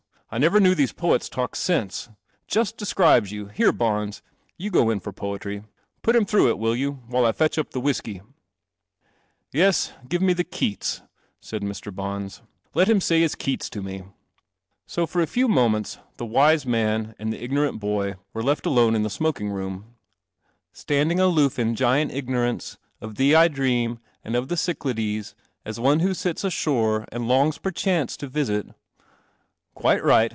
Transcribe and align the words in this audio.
1 0.31 0.39
never 0.39 0.61
knew 0.61 0.71
these 0.73 0.93
p 0.93 1.09
>ets 1.11 1.27
talked 1.27 1.57
sense. 1.57 2.07
Just 2.47 2.77
dc. 2.77 2.97
I 3.03 3.15
[ere, 3.17 3.71
iu 4.57 4.69
go 4.71 4.89
in 4.89 5.01
for 5.01 5.11
poetry. 5.11 5.63
Put 6.03 6.15
him 6.15 6.23
through 6.23 6.47
it, 6.47 6.57
will 6.57 6.73
you, 6.73 7.01
while 7.09 7.25
I 7.25 7.33
fetch 7.33 7.57
up 7.57 7.71
the 7.71 7.81
w 7.81 7.89
hisk\ 7.91 8.07
\ 9.93 10.07
give 10.07 10.21
me 10.21 10.31
the 10.31 10.45
Keats," 10.45 11.01
said 11.41 11.63
Mr. 11.63 11.93
Huns.• 11.99 12.41
I. 12.79 12.79
i 12.81 12.85
him 12.85 13.01
sa) 13.01 13.15
his 13.15 13.35
Kc.it 13.35 13.59
> 13.59 13.61
to 13.71 13.81
me." 13.81 14.03
.1 14.87 15.35
lew 15.35 15.49
momenta 15.49 15.99
the 16.15 16.25
wise 16.25 16.65
man 16.65 17.13
and 17.19 17.33
the 17.33 17.43
ignorant 17.43 17.81
boy 17.81 18.15
were 18.33 18.41
left 18.41 18.65
alone 18.65 18.95
in 18.95 19.03
the 19.03 19.09
smoking 19.09 19.49
m. 19.49 19.53
u 19.57 19.83
'Sl 20.71 20.93
looi 21.27 21.51
in 21.59 21.75
giant 21.75 22.09
ignorance, 22.13 22.77
ol 23.01 23.09
thee 23.09 23.35
I 23.35 23.49
dream 23.49 23.99
and 24.23 24.37
of 24.37 24.47
the 24.47 24.55
CycladeS, 24.55 25.33
as 25.65 25.77
one 25.77 25.99
who 25.99 26.11
Mts 26.11 26.45
ash 26.45 26.65
nd 27.13 27.27
longs 27.27 27.57
perchance 27.57 28.15
to 28.15 28.27
visit 28.27 28.67
'< 29.81 29.83
J 29.83 29.87
lite 29.87 30.03
right. 30.03 30.29